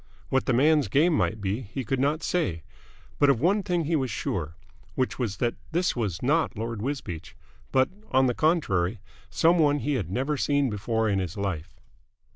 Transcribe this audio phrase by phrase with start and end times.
[0.29, 2.63] What the man's game might be, he could not say;
[3.19, 4.55] but of one thing he was sure,
[4.95, 7.35] which was that this was not Lord Wisbeach,
[7.71, 11.77] but on the contrary some one he had never seen before in his life.